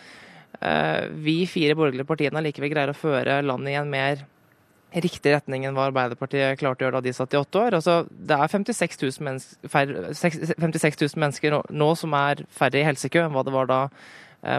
Eh, 0.61 1.05
vi 1.11 1.47
fire 1.47 1.77
borgerlige 1.79 2.09
partiene 2.09 2.43
likevel 2.43 2.73
greier 2.73 2.91
å 2.91 2.99
føre 2.99 3.39
landet 3.47 3.75
i 3.75 3.79
en 3.79 3.91
mer 3.91 4.25
riktig 5.05 5.35
retning 5.35 5.67
enn 5.69 5.77
hva 5.77 5.91
Arbeiderpartiet 5.91 6.59
klarte 6.59 6.83
å 6.83 6.87
gjøre 6.87 6.99
da 6.99 7.05
de 7.05 7.13
satt 7.15 7.35
i 7.37 7.39
åtte 7.39 7.61
år. 7.61 7.77
Altså, 7.79 7.99
det 8.09 8.39
er 8.39 8.55
56 8.55 9.03
000, 9.03 9.27
mennesker, 9.27 9.71
færre, 9.71 10.15
56 10.17 11.03
000 11.05 11.21
mennesker 11.21 11.55
nå, 11.55 11.61
nå 11.71 11.91
som 12.01 12.17
er 12.19 12.43
færre 12.51 12.81
i 12.81 12.87
helsekø 12.89 13.27
enn 13.27 13.37
hva 13.37 13.45
det 13.47 13.55
var 13.55 13.71
da 13.71 13.83
eh, 13.85 14.09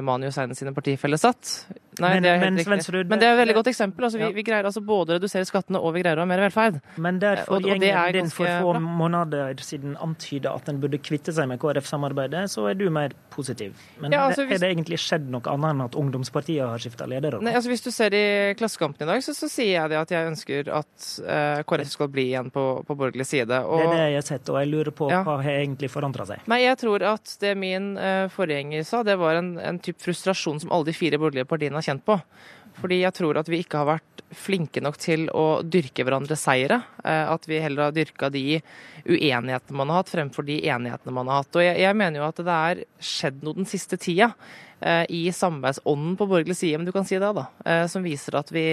Mani 0.04 0.28
Hussein 0.28 0.52
sine 0.58 0.74
partifeller 0.76 1.20
satt. 1.22 1.54
Nei, 2.00 2.14
men, 2.16 2.24
det 2.24 2.30
er 2.30 2.38
helt 2.40 2.54
men, 2.70 2.80
riktig. 2.80 3.02
men 3.10 3.22
det 3.22 3.28
er 3.28 3.34
et 3.34 3.40
veldig 3.42 3.56
godt 3.58 3.70
eksempel. 3.72 4.06
Altså, 4.08 4.20
vi, 4.20 4.26
ja. 4.26 4.32
vi, 4.36 4.44
greier 4.48 4.68
altså 4.68 4.82
både 4.86 5.16
å 5.16 5.18
redusere 5.20 5.48
skattene 5.48 5.82
og 5.84 5.94
vi 5.96 6.04
greier 6.04 6.20
å 6.20 6.24
ha 6.24 6.30
mer 6.30 6.44
velferd. 6.46 6.80
Men 7.02 7.20
derfor 7.22 7.64
gjengen 7.66 8.16
din 8.16 8.32
for 8.34 8.48
få 8.64 8.76
måneder 8.84 9.60
siden 9.64 9.96
antyda 10.00 10.54
at 10.56 10.70
en 10.72 10.80
burde 10.82 11.00
kvitte 11.04 11.34
seg 11.36 11.50
med 11.52 11.60
KrF-samarbeidet, 11.62 12.46
så 12.52 12.70
er 12.72 12.80
du 12.80 12.88
mer 12.94 13.16
positiv. 13.34 13.76
Men 14.00 14.16
ja, 14.16 14.26
altså, 14.28 14.46
hvis... 14.48 14.60
er 14.60 14.66
det 14.66 14.72
egentlig 14.76 15.00
skjedd 15.02 15.28
noe 15.32 15.44
annet 15.54 15.70
enn 15.74 15.86
at 15.88 15.98
ungdomspartiet 16.00 16.64
har 16.64 16.84
skifta 16.84 17.08
leder? 17.10 17.40
Nei, 17.44 17.54
altså, 17.58 17.72
hvis 17.74 17.84
du 17.86 17.92
ser 17.96 18.16
i 18.16 18.26
Klassekampen 18.60 19.06
i 19.06 19.10
dag, 19.12 19.24
så, 19.26 19.36
så, 19.38 19.52
sier 19.52 19.76
jeg 19.76 19.94
det 19.94 20.00
at 20.00 20.14
jeg 20.14 20.30
ønsker 20.30 20.72
at 20.80 21.10
uh, 21.26 21.34
eh, 21.36 21.64
KrF 21.68 21.92
skal 21.92 22.12
bli 22.14 22.30
igjen 22.32 22.52
på, 22.54 22.66
på 22.88 22.98
borgerlig 23.00 23.28
side. 23.28 23.62
Og... 23.66 23.84
Det 23.84 23.90
er 23.90 23.96
det 23.96 24.08
jeg 24.14 24.20
har 24.22 24.28
sett, 24.30 24.54
og 24.54 24.60
jeg 24.62 24.72
lurer 24.72 24.96
på 24.96 25.10
ja. 25.12 25.22
hva 25.28 25.40
har 25.44 25.62
egentlig 25.66 25.92
forandra 25.92 26.28
seg? 26.30 26.46
Nei, 26.52 26.62
jeg 26.64 26.80
tror 26.80 27.06
at 27.12 27.36
det 27.44 27.56
min 27.60 27.92
uh, 28.00 28.28
forgjenger 28.34 28.88
sa, 28.88 29.04
det 29.08 29.18
var 29.20 29.42
en, 29.42 29.54
en 29.70 29.82
type 29.84 30.02
frustrasjon 30.04 30.60
som 30.64 30.72
alle 30.74 30.90
de 30.90 30.98
fire 30.98 31.20
borgerlige 31.22 31.50
partiene 31.50 31.80
har 31.80 31.86
kjent 31.86 32.06
på. 32.08 32.20
Fordi 32.80 33.02
jeg 33.02 33.16
tror 33.18 33.40
at 33.40 33.50
vi 33.52 33.62
ikke 33.64 33.82
har 33.82 33.90
vært 33.96 34.24
flinke 34.36 34.82
nok 34.84 34.98
til 35.02 35.26
å 35.34 35.62
dyrke 35.66 36.06
hverandres 36.06 36.44
seire. 36.46 36.82
Eh, 37.04 37.26
at 37.34 37.48
vi 37.50 37.60
heller 37.64 37.88
har 37.88 37.96
dyrka 37.96 38.30
de 38.34 38.62
uenighetene 39.10 39.78
man 39.78 39.92
har 39.92 40.04
hatt, 40.04 40.14
fremfor 40.14 40.46
de 40.48 40.60
enighetene 40.70 41.16
man 41.16 41.32
har 41.32 41.44
hatt. 41.44 41.58
Og 41.58 41.66
jeg, 41.66 41.98
mener 41.98 42.22
jo 42.22 42.28
at 42.28 42.42
det 42.46 42.58
er 42.72 42.84
skjedd 43.04 43.42
noe 43.46 43.58
den 43.58 43.70
siste 43.70 43.98
tida 44.00 44.30
eh, 44.86 45.04
i 45.10 45.24
samarbeidsånden 45.36 46.14
på 46.20 46.28
borgerlig 46.30 46.60
side, 46.60 46.78
men 46.80 46.88
du 46.88 46.94
kan 46.96 47.08
si 47.10 47.18
det, 47.18 47.32
da. 47.36 47.48
Eh, 47.66 47.86
som 47.92 48.06
viser 48.06 48.38
at 48.40 48.54
vi 48.54 48.68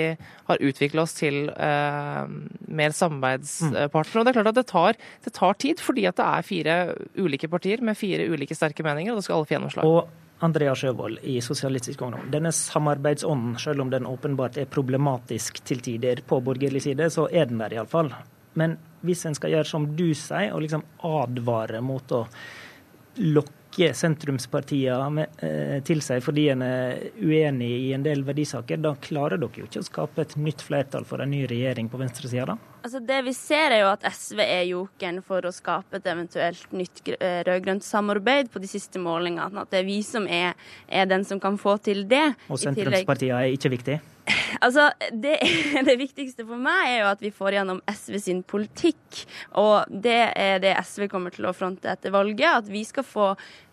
har 0.50 0.66
utvikla 0.70 1.06
oss 1.06 1.16
til 1.16 1.48
mer 1.56 2.94
samarbeidspartnere. 2.94 4.20
Og 4.20 4.28
det 4.28 4.34
er 4.34 4.38
klart 4.38 4.52
at 4.52 4.60
det 4.60 4.68
tar, 4.70 5.00
det 5.24 5.34
tar 5.40 5.58
tid, 5.62 5.82
fordi 5.82 6.06
at 6.10 6.20
det 6.20 6.28
er 6.28 6.46
fire 6.46 6.78
ulike 7.16 7.50
partier 7.50 7.82
med 7.84 7.98
fire 7.98 8.28
ulike 8.28 8.56
sterke 8.58 8.86
meninger, 8.86 9.14
og 9.14 9.22
da 9.22 9.26
skal 9.26 9.40
alle 9.40 9.48
få 9.48 9.56
gjennomslag. 9.56 9.88
Og 9.88 10.25
Andrea 10.44 10.74
Sjøvold 10.76 11.22
i 11.24 11.38
Sosialistisk 11.40 12.02
Ungdom. 12.04 12.28
Denne 12.32 12.52
samarbeidsånden, 12.52 13.56
selv 13.58 13.80
om 13.80 13.90
den 13.90 14.06
åpenbart 14.06 14.58
er 14.60 14.68
problematisk 14.68 15.62
til 15.64 15.80
tider 15.80 16.20
på 16.28 16.40
borgerlig 16.44 16.82
side, 16.84 17.08
så 17.10 17.24
er 17.32 17.48
den 17.48 17.62
der 17.62 17.78
iallfall. 17.78 18.12
Men 18.56 18.76
hvis 19.06 19.24
en 19.28 19.36
skal 19.36 19.54
gjøre 19.54 19.68
som 19.68 19.88
du 19.96 20.10
sier, 20.16 20.52
og 20.52 20.64
liksom 20.64 20.84
advare 21.08 21.80
mot 21.84 22.12
å 22.12 22.26
lokke 23.24 23.90
sentrumspartiene 23.96 25.26
eh, 25.44 25.78
til 25.84 26.00
seg 26.04 26.22
fordi 26.24 26.46
en 26.52 26.62
er 26.64 27.00
uenig 27.20 27.70
i 27.88 27.90
en 27.96 28.04
del 28.04 28.24
verdisaker, 28.24 28.80
da 28.80 28.94
klarer 29.00 29.40
dere 29.40 29.62
jo 29.62 29.68
ikke 29.68 29.84
å 29.84 29.88
skape 29.88 30.24
et 30.24 30.36
nytt 30.40 30.64
flertall 30.64 31.08
for 31.08 31.24
en 31.24 31.32
ny 31.32 31.44
regjering 31.48 31.88
på 31.92 32.00
venstresida, 32.00 32.52
da? 32.52 32.75
Altså 32.86 33.00
Det 33.02 33.16
vi 33.26 33.32
ser, 33.34 33.72
er 33.74 33.80
jo 33.82 33.88
at 33.90 34.04
SV 34.14 34.40
er 34.44 34.60
jokeren 34.68 35.16
for 35.26 35.42
å 35.42 35.50
skape 35.50 35.98
et 35.98 36.04
eventuelt 36.06 36.74
nytt 36.76 37.00
eh, 37.16 37.40
rød-grønt 37.48 37.82
samarbeid 37.82 38.52
på 38.54 38.62
de 38.62 38.70
siste 38.70 39.02
målingene. 39.02 39.64
At 39.64 39.72
det 39.74 39.80
er 39.80 39.88
vi 39.88 39.96
som 40.06 40.28
er, 40.30 40.54
er 40.86 41.08
den 41.10 41.26
som 41.26 41.42
kan 41.42 41.58
få 41.58 41.80
til 41.82 42.04
det. 42.06 42.28
Og 42.46 42.62
sentrumspartiene 42.62 43.40
er 43.42 43.56
ikke 43.58 43.74
viktig? 43.74 43.98
Altså, 44.66 44.88
det, 45.12 45.36
det, 45.88 45.98
viktigste 46.00 46.46
for 46.46 46.58
meg 46.60 46.90
er 46.90 46.98
jo 47.02 47.10
at 47.12 47.22
vi 47.22 47.32
får 47.34 47.58
gjennom 47.58 47.82
SV 47.90 48.18
sin 48.22 48.42
politikk. 48.42 49.22
Og 49.62 49.86
det 49.90 50.18
er 50.34 50.58
det 50.62 50.74
SV 50.82 51.06
kommer 51.12 51.34
til 51.34 51.46
å 51.46 51.54
fronte 51.56 51.92
etter 51.92 52.14
valget. 52.14 52.64
At 52.64 52.70
vi 52.70 52.82
skal 52.86 53.06
få 53.06 53.28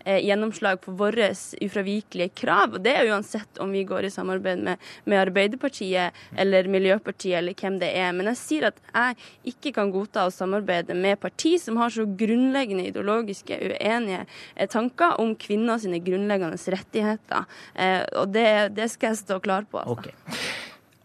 eh, 0.05 0.19
gjennomslag 0.27 0.81
for 0.83 0.97
våre 0.99 1.31
ufravikelige 1.33 2.33
krav. 2.43 2.77
Og 2.77 2.83
det 2.85 2.95
er 2.97 3.09
uansett 3.11 3.61
om 3.63 3.73
vi 3.73 3.85
går 3.87 4.07
i 4.07 4.13
samarbeid 4.13 4.63
med, 4.65 4.89
med, 5.05 5.21
Arbeiderpartiet 5.23 6.13
eller 6.39 6.69
Miljøpartiet 6.71 7.39
eller 7.39 7.57
hvem 7.57 7.79
det 7.81 7.89
er. 7.97 8.11
Men 8.15 8.29
jeg 8.33 8.41
sier 8.41 8.69
at 8.69 8.81
jeg 8.91 9.53
ikke 9.53 9.73
kan 9.79 9.93
godta 9.93 10.27
å 10.27 10.33
samarbeide 10.33 10.97
med 10.97 11.21
parti 11.23 11.55
som 11.61 11.79
har 11.81 11.93
så 11.93 12.05
grunnleggende 12.05 12.87
ideologiske 12.91 13.59
uenige 13.71 14.23
eh, 14.23 14.69
tanker 14.69 15.17
om 15.23 15.35
kvinner 15.39 15.81
sine 15.81 16.01
grunnleggende 16.03 16.59
rettigheter. 16.77 17.49
Eh, 17.73 18.03
og 18.19 18.33
det, 18.35 18.47
det, 18.77 18.91
skal 18.93 19.13
jeg 19.13 19.23
stå 19.23 19.39
klar 19.43 19.65
på. 19.69 19.81
Altså. 19.81 20.13
Okay. 20.13 20.42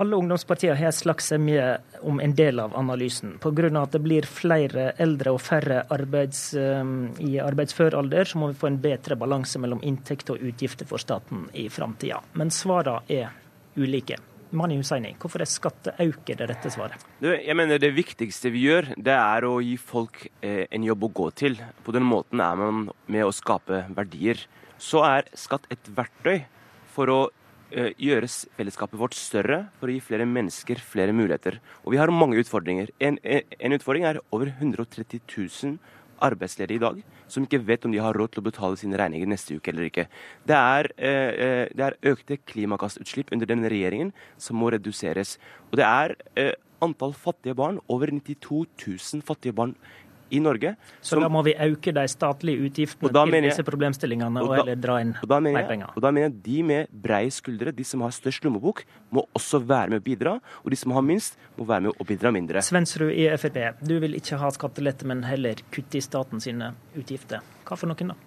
Alle 0.01 0.17
ungdomspartier 0.17 0.77
har 0.79 0.93
slags 0.95 1.27
semje 1.27 1.79
om 2.07 2.21
en 2.21 2.35
del 2.35 2.61
av 2.63 2.77
analysen. 2.77 3.33
Pga. 3.43 3.83
at 3.83 3.93
det 3.93 3.99
blir 3.99 4.23
flere 4.23 4.93
eldre 4.97 5.33
og 5.35 5.41
færre 5.43 5.81
arbeids, 5.91 6.55
um, 6.55 7.11
i 7.19 7.41
arbeidsfør 7.43 7.97
alder, 7.99 8.25
så 8.25 8.39
må 8.39 8.53
vi 8.53 8.59
få 8.61 8.69
en 8.71 8.79
bedre 8.79 9.17
balanse 9.19 9.59
mellom 9.59 9.83
inntekt 9.83 10.31
og 10.31 10.39
utgifter 10.39 10.87
for 10.87 11.03
staten 11.03 11.49
i 11.53 11.67
framtida. 11.69 12.21
Men 12.39 12.55
svarene 12.55 13.03
er 13.11 13.33
ulike. 13.75 14.21
Mani 14.55 14.77
Hussaini, 14.79 15.17
hvorfor 15.19 15.43
er 15.43 15.51
skatteauke 15.51 16.37
det 16.39 16.47
rette 16.47 16.71
svaret? 16.71 17.03
Jeg 17.21 17.57
mener 17.59 17.79
Det 17.83 17.91
viktigste 17.91 18.53
vi 18.55 18.69
gjør, 18.69 18.95
det 18.95 19.17
er 19.19 19.45
å 19.45 19.59
gi 19.59 19.75
folk 19.77 20.29
eh, 20.41 20.69
en 20.71 20.87
jobb 20.87 21.09
å 21.09 21.11
gå 21.11 21.31
til. 21.31 21.59
På 21.83 21.93
den 21.93 22.07
måten 22.07 22.39
er 22.39 22.55
man 22.55 22.87
med 23.07 23.27
å 23.27 23.35
skape 23.35 23.83
verdier. 23.99 24.47
Så 24.79 25.03
er 25.03 25.27
skatt 25.35 25.67
et 25.75 25.91
verktøy 25.91 26.47
for 26.95 27.11
å 27.11 27.21
gjøres 27.71 28.47
fellesskapet 28.57 29.01
vårt 29.01 29.17
større 29.19 29.59
for 29.79 29.91
å 29.91 29.93
gi 29.93 30.01
flere 30.01 30.25
mennesker 30.29 30.81
flere 30.81 31.13
muligheter. 31.13 31.59
Og 31.85 31.93
vi 31.93 32.01
har 32.01 32.13
mange 32.15 32.39
utfordringer. 32.41 32.89
En, 33.01 33.19
en 33.21 33.77
utfordring 33.77 34.07
er 34.09 34.21
over 34.33 34.49
130 34.55 35.21
000 35.29 35.77
arbeidsledige 36.25 36.79
i 36.79 36.83
dag 36.83 37.03
som 37.29 37.45
ikke 37.45 37.61
vet 37.67 37.85
om 37.85 37.93
de 37.93 38.01
har 38.03 38.17
råd 38.17 38.33
til 38.33 38.43
å 38.43 38.47
betale 38.49 38.79
sine 38.81 38.99
regninger 38.99 39.29
neste 39.29 39.59
uke 39.59 39.73
eller 39.73 39.89
ikke. 39.89 40.07
Det 40.49 40.57
er, 40.57 40.91
eh, 40.97 41.33
eh 41.45 41.69
det 41.75 41.85
er 41.85 42.13
økte 42.13 42.39
klimagassutslipp 42.39 43.33
under 43.33 43.47
denne 43.47 43.69
regjeringen 43.69 44.13
som 44.37 44.57
må 44.57 44.71
reduseres. 44.73 45.39
Og 45.71 45.79
det 45.79 45.85
er 45.85 46.17
eh, 46.37 46.53
antall 46.81 47.13
fattige 47.13 47.55
barn, 47.55 47.81
over 47.89 48.07
92 48.07 48.67
000 48.87 49.23
fattige 49.23 49.53
barn 49.55 49.75
i 50.31 50.41
Norge. 50.43 50.75
Så 51.01 51.15
som, 51.15 51.23
da 51.25 51.31
må 51.33 51.43
vi 51.47 51.55
øke 51.55 51.93
de 51.95 52.05
statlige 52.11 52.69
utgiftene 52.69 53.13
til 53.13 53.37
jeg, 53.37 53.45
disse 53.49 53.65
problemstillingene 53.67 54.43
og, 54.45 54.53
og 54.53 54.63
eller 54.63 54.81
dra 54.81 54.99
inn 55.05 55.15
mer 55.49 55.69
penger? 55.69 55.93
Og 55.95 56.05
da 56.05 56.13
mener 56.15 56.29
jeg 56.29 56.39
de 56.47 56.63
med 56.71 56.93
breie 56.93 57.33
skuldre, 57.35 57.73
de 57.75 57.87
som 57.87 58.05
har 58.07 58.15
størst 58.15 58.47
lommebok, 58.47 58.85
må 59.15 59.25
også 59.39 59.63
være 59.65 59.95
med 59.95 60.03
å 60.03 60.07
bidra. 60.07 60.37
Og 60.65 60.73
de 60.75 60.79
som 60.81 60.95
har 60.97 61.05
minst, 61.07 61.39
må 61.59 61.67
være 61.69 61.89
med 61.89 62.01
å 62.01 62.09
bidra 62.09 62.33
mindre. 62.35 62.63
Svensrud 62.65 63.13
i 63.13 63.29
Frp, 63.39 63.61
du 63.81 63.99
vil 64.03 64.17
ikke 64.19 64.41
ha 64.41 64.53
skattelette, 64.55 65.09
men 65.09 65.25
heller 65.29 65.61
kutte 65.75 66.01
i 66.01 66.05
staten 66.05 66.43
sine 66.45 66.73
utgifter. 66.99 67.45
Hva 67.69 67.79
for 67.79 67.91
noen 67.91 68.15
da? 68.15 68.19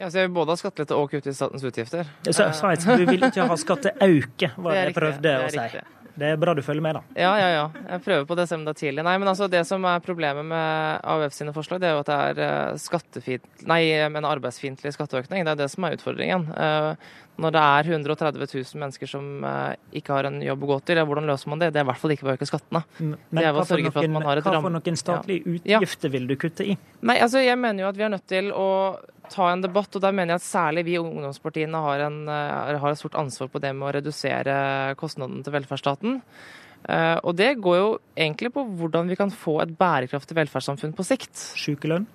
Ja, 0.00 0.08
så 0.10 0.18
jeg 0.18 0.28
vil 0.28 0.34
både 0.40 0.54
ha 0.54 0.58
skattelette 0.58 0.96
og 0.98 1.12
kutte 1.12 1.30
i 1.30 1.36
statens 1.36 1.64
utgifter. 1.64 2.08
Så, 2.26 2.34
sa, 2.34 2.72
jeg, 2.74 2.82
du 2.98 3.04
vil 3.08 3.28
ikke 3.28 3.46
ha 3.46 3.58
skatteauke, 3.64 4.50
var 4.56 4.74
det 4.74 4.88
jeg 4.88 4.96
prøvde 4.96 5.36
å 5.44 5.52
si. 5.54 5.84
Det 6.14 6.28
er 6.30 6.38
bra 6.38 6.54
du 6.54 6.62
følger 6.62 6.84
med, 6.84 6.94
da. 6.94 7.02
Ja, 7.18 7.32
ja, 7.40 7.48
ja. 7.50 7.64
Jeg 7.88 8.02
prøver 8.04 8.26
på 8.28 8.36
det 8.38 8.46
selv 8.46 8.60
om 8.60 8.68
det 8.68 8.74
er 8.76 8.80
tidlig. 8.84 9.04
Nei, 9.06 9.16
men 9.18 9.30
altså, 9.32 9.48
Det 9.50 9.64
som 9.66 9.84
er 9.90 10.04
problemet 10.04 10.46
med 10.46 11.00
AUF 11.02 11.34
sine 11.34 11.54
forslag, 11.56 11.80
det 11.82 11.90
er 11.90 11.96
jo 11.96 12.04
at 12.04 12.10
det 12.10 12.18
er 12.28 12.42
eh, 12.46 12.78
skattefint, 12.78 13.48
nei, 13.66 13.82
men 14.14 14.28
arbeidsfiendtlig 14.28 14.94
skatteøkning. 14.94 15.42
Det 15.42 15.56
er 15.56 15.62
det 15.64 15.70
som 15.74 15.86
er 15.88 15.98
utfordringen. 15.98 16.46
Når 17.34 17.54
det 17.56 17.62
er 17.66 17.88
130 17.90 18.44
000 18.46 18.78
mennesker 18.78 19.10
som 19.10 19.46
eh, 19.48 19.74
ikke 19.98 20.14
har 20.14 20.28
en 20.28 20.36
jobb 20.44 20.66
å 20.66 20.68
gå 20.74 20.76
til, 20.86 21.00
hvordan 21.02 21.26
løser 21.26 21.50
man 21.50 21.62
det? 21.62 21.72
Det 21.74 21.80
er 21.80 21.86
i 21.86 21.88
hvert 21.88 22.02
fall 22.02 22.14
ikke 22.14 22.28
ved 22.28 22.34
å 22.34 22.38
øke 22.38 22.48
skattene. 22.50 22.82
Men 23.00 23.48
hva 23.56 23.64
for, 23.66 23.82
noen, 23.82 24.28
hva 24.38 24.60
for 24.60 24.76
noen 24.76 25.00
statlige 25.00 25.56
utgifter 25.56 26.10
ja. 26.10 26.14
vil 26.14 26.28
du 26.30 26.36
kutte 26.38 26.68
i? 26.68 26.78
Nei, 27.02 27.18
altså 27.18 27.42
Jeg 27.42 27.58
mener 27.58 27.84
jo 27.84 27.90
at 27.90 27.98
vi 27.98 28.06
er 28.06 28.14
nødt 28.14 28.28
til 28.30 28.52
å 28.54 28.68
ta 29.32 29.48
en 29.50 29.64
debatt, 29.64 29.90
og 29.96 30.04
der 30.04 30.14
mener 30.14 30.34
jeg 30.34 30.42
at 30.42 30.46
særlig 30.46 30.84
vi 30.86 30.98
ungdomspartiene 31.00 31.80
har, 31.86 32.06
en, 32.06 32.20
eh, 32.30 32.74
har 32.80 32.90
et 32.90 33.00
stort 33.00 33.18
ansvar 33.18 33.50
på 33.50 33.62
det 33.62 33.72
med 33.74 33.88
å 33.88 33.94
redusere 33.98 34.56
kostnadene 35.00 35.42
til 35.42 35.56
velferdsstaten. 35.56 36.20
Eh, 36.84 37.16
og 37.24 37.32
det 37.38 37.54
går 37.64 37.78
jo 37.80 37.88
egentlig 38.12 38.52
på 38.54 38.66
hvordan 38.78 39.08
vi 39.08 39.16
kan 39.18 39.32
få 39.32 39.58
et 39.64 39.72
bærekraftig 39.78 40.36
velferdssamfunn 40.36 40.94
på 40.96 41.06
sikt. 41.06 41.32
Sykelønn? 41.58 42.06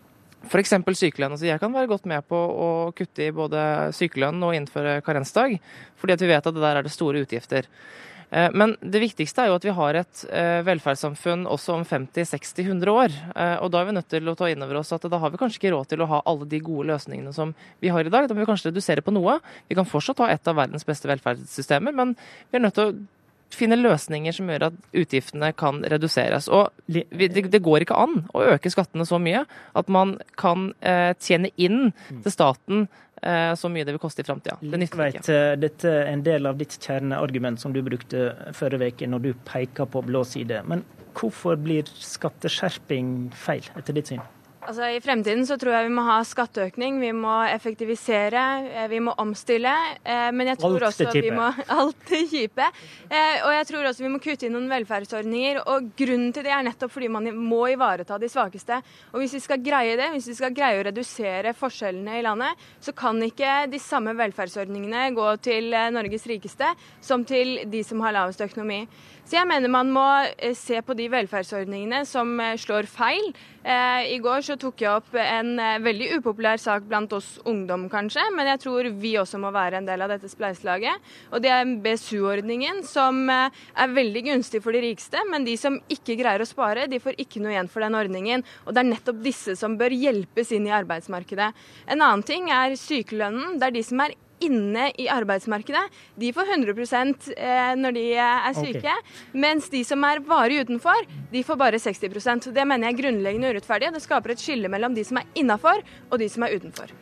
F.eks. 0.48 0.76
sykelønn. 0.96 1.36
Altså 1.36 1.50
jeg 1.50 1.60
kan 1.62 1.74
være 1.74 1.92
godt 1.92 2.06
med 2.10 2.26
på 2.30 2.38
å 2.38 2.70
kutte 2.96 3.28
i 3.28 3.34
både 3.36 3.62
sykelønn 3.96 4.40
og 4.46 4.56
innføre 4.56 5.00
karensdag, 5.06 5.58
fordi 6.00 6.16
at 6.16 6.24
vi 6.24 6.32
vet 6.32 6.48
at 6.48 6.56
det 6.56 6.64
der 6.64 6.80
er 6.80 6.88
det 6.88 6.94
store 6.96 7.26
utgifter. 7.26 7.68
Eh, 8.30 8.50
men 8.54 8.76
det 8.82 9.02
viktigste 9.02 9.42
er 9.42 9.50
jo 9.50 9.58
at 9.58 9.66
vi 9.66 9.74
har 9.74 9.98
et 9.98 10.24
eh, 10.30 10.62
velferdssamfunn 10.68 11.48
også 11.50 11.80
om 11.80 11.86
50-60-100 11.88 12.94
år. 12.94 13.16
Eh, 13.34 13.56
og 13.64 13.72
da 13.74 13.82
er 13.82 13.90
vi 13.90 13.96
nødt 13.98 14.10
til 14.14 14.30
å 14.30 14.36
ta 14.38 14.50
inn 14.52 14.66
over 14.66 14.82
oss 14.82 14.94
at 14.96 15.08
da 15.10 15.22
har 15.22 15.34
vi 15.34 15.42
kanskje 15.42 15.62
ikke 15.62 15.74
råd 15.74 15.92
til 15.92 16.06
å 16.06 16.10
ha 16.12 16.22
alle 16.30 16.50
de 16.50 16.62
gode 16.64 16.90
løsningene 16.92 17.34
som 17.36 17.56
vi 17.82 17.94
har 17.94 18.06
i 18.06 18.14
dag. 18.14 18.30
Da 18.30 18.38
må 18.38 18.44
vi 18.44 18.50
kanskje 18.52 18.70
redusere 18.70 19.06
på 19.06 19.16
noe. 19.16 19.40
Vi 19.70 19.78
kan 19.80 19.90
fortsatt 19.90 20.22
ha 20.24 20.30
et 20.34 20.50
av 20.50 20.60
verdens 20.62 20.86
beste 20.88 21.10
velferdssystemer, 21.10 21.96
men 21.96 22.14
vi 22.52 22.60
er 22.60 22.68
nødt 22.68 22.78
til 22.78 22.92
å 22.92 23.00
finne 23.56 23.78
løsninger 23.80 24.36
som 24.36 24.50
gjør 24.50 24.70
at 24.70 24.80
utgiftene 24.98 25.52
kan 25.58 25.82
reduseres. 25.92 26.50
Og 26.54 26.70
det, 26.86 27.62
går 27.66 27.86
ikke 27.86 27.98
an 27.98 28.24
å 28.34 28.46
øke 28.54 28.72
skattene 28.72 29.08
så 29.08 29.20
mye 29.22 29.46
at 29.78 29.92
man 29.92 30.18
kan 30.40 30.72
eh, 30.80 31.12
tjene 31.22 31.52
inn 31.58 31.90
mm. 31.90 32.22
til 32.26 32.34
staten 32.34 32.88
eh, 33.22 33.54
så 33.60 33.72
mye 33.72 33.88
det 33.88 33.96
vil 33.96 34.04
koste 34.04 34.24
i 34.24 34.28
framtida. 34.28 34.60
Det 34.62 34.82
nytter 34.82 35.06
ikke. 35.10 35.26
Eh, 35.34 35.54
dette 35.62 35.94
er 36.04 36.14
en 36.14 36.26
del 36.26 36.50
av 36.50 36.60
ditt 36.60 36.78
kjerneargument 36.78 37.62
som 37.62 37.76
du 37.76 37.82
brukte 37.86 38.32
forrige 38.58 38.94
uke 38.94 39.12
når 39.12 39.28
du 39.28 39.32
peker 39.48 39.90
på 39.90 40.04
blå 40.08 40.24
side. 40.28 40.64
Men 40.70 40.86
hvorfor 41.18 41.60
blir 41.60 41.90
skatteskjerping 42.00 43.32
feil, 43.38 43.66
etter 43.80 43.98
ditt 43.98 44.14
syn? 44.14 44.24
Altså 44.70 44.86
I 44.86 45.00
fremtiden 45.02 45.48
så 45.50 45.56
tror 45.58 45.74
jeg 45.74 45.88
vi 45.88 45.94
må 45.98 46.04
ha 46.06 46.20
skatteøkning, 46.22 47.00
vi 47.02 47.10
må 47.18 47.40
effektivisere, 47.50 48.44
eh, 48.70 48.86
vi 48.92 49.00
må 49.02 49.16
omstille. 49.18 49.72
Eh, 50.04 50.28
men 50.30 50.52
jeg 50.52 50.60
tror 50.62 50.76
alt 50.86 50.86
også 50.92 51.14
vi 51.16 51.32
må 51.34 51.48
Alt 51.80 52.04
det 52.12 52.20
kjipe. 52.30 52.68
Eh, 53.10 53.40
og 53.48 53.56
jeg 53.56 53.66
tror 53.72 53.90
også 53.90 54.06
vi 54.06 54.12
må 54.14 54.22
kutte 54.22 54.46
inn 54.46 54.54
noen 54.54 54.70
velferdsordninger. 54.70 55.64
Og 55.74 55.90
grunnen 55.98 56.30
til 56.36 56.46
det 56.46 56.54
er 56.54 56.68
nettopp 56.68 56.94
fordi 56.94 57.10
man 57.10 57.32
må 57.34 57.64
ivareta 57.74 58.20
de 58.22 58.30
svakeste. 58.30 58.78
Og 59.10 59.24
hvis 59.24 59.34
vi 59.40 59.44
skal 59.48 59.64
greie 59.66 59.98
det, 59.98 60.12
hvis 60.14 60.30
vi 60.30 60.38
skal 60.38 60.54
greie 60.54 60.84
å 60.84 60.86
redusere 60.86 61.58
forskjellene 61.58 62.20
i 62.20 62.26
landet, 62.30 62.70
så 62.78 62.94
kan 62.94 63.18
ikke 63.26 63.64
de 63.74 63.82
samme 63.82 64.14
velferdsordningene 64.22 65.10
gå 65.18 65.32
til 65.50 65.74
Norges 65.98 66.30
rikeste 66.30 66.76
som 67.02 67.26
til 67.26 67.64
de 67.66 67.82
som 67.88 68.06
har 68.06 68.14
lavest 68.20 68.46
økonomi. 68.46 68.84
Så 69.30 69.38
jeg 69.38 69.46
mener 69.46 69.70
man 69.70 69.92
må 69.94 70.04
eh, 70.42 70.56
se 70.58 70.80
på 70.82 70.96
de 70.98 71.06
velferdsordningene 71.14 72.02
som 72.10 72.32
eh, 72.42 72.56
slår 72.58 72.88
feil. 72.90 73.28
Eh, 73.62 74.16
I 74.16 74.18
går 74.26 74.42
så 74.48 74.56
tok 74.58 74.82
jeg 74.82 74.90
opp 74.90 75.14
en 75.22 75.52
veldig 75.86 76.08
upopulær 76.16 76.58
sak 76.58 76.88
blant 76.90 77.12
oss 77.14 77.28
ungdom, 77.46 77.84
kanskje, 77.92 78.24
men 78.34 78.48
jeg 78.50 78.62
tror 78.64 78.88
vi 78.98 79.12
også 79.22 79.38
må 79.38 79.52
være 79.54 79.78
en 79.78 79.86
del 79.86 80.02
av 80.02 80.10
dette 80.10 80.32
spleiselaget. 80.32 81.12
Og 81.30 81.44
det 81.46 81.52
er 81.54 81.76
BSU-ordningen, 81.84 82.82
som 82.90 83.30
er 83.30 83.94
veldig 83.94 84.24
gunstig 84.32 84.64
for 84.66 84.74
de 84.74 84.82
rikeste, 84.88 85.22
men 85.30 85.46
de 85.46 85.54
som 85.62 85.78
ikke 85.94 86.18
greier 86.18 86.42
å 86.42 86.50
spare, 86.50 86.88
de 86.90 87.02
får 87.04 87.20
ikke 87.22 87.44
noe 87.44 87.54
igjen 87.54 87.70
for 87.70 87.86
den 87.86 88.00
ordningen. 88.00 88.46
Og 88.66 88.74
det 88.74 88.82
er 88.82 88.90
nettopp 88.96 89.22
disse 89.28 89.54
som 89.60 89.78
bør 89.78 89.94
hjelpes 89.94 90.56
inn 90.58 90.66
i 90.72 90.74
arbeidsmarkedet. 90.80 91.52
En 91.86 92.02
annen 92.02 92.26
ting 92.26 92.50
er 92.56 92.74
sykelønnen. 92.80 93.60
Det 93.62 93.70
er 93.70 93.78
de 93.78 93.86
som 93.86 94.02
er 94.08 94.18
inne 94.46 94.90
i 95.00 95.08
arbeidsmarkedet, 95.12 95.84
de 96.20 96.32
får 96.36 96.54
100 96.56 97.36
eh, 97.36 97.74
når 97.80 97.98
de 97.98 98.06
er 98.14 98.54
syke. 98.58 98.84
Okay. 98.84 99.20
Mens 99.34 99.70
de 99.72 99.84
som 99.88 100.04
er 100.08 100.24
varig 100.26 100.62
utenfor, 100.66 101.08
de 101.32 101.44
får 101.46 101.60
bare 101.60 101.82
60% 101.82 102.52
Det 102.54 102.66
mener 102.68 102.90
jeg 102.90 102.98
er 102.98 103.02
grunnleggende 103.04 103.54
urettferdig. 103.54 103.94
Det 103.94 104.04
skaper 104.04 104.36
et 104.36 104.44
skille 104.44 104.72
mellom 104.72 104.96
de 104.98 105.06
som 105.08 105.22
er 105.22 105.30
innafor 105.40 105.84
og 106.10 106.20
de 106.20 106.30
som 106.32 106.48
er 106.48 106.58
utenfor. 106.58 107.00